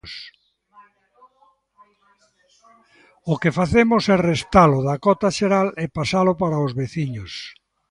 [3.31, 7.33] O que facemos é restalo da cota xeral e pasalo para os veciños.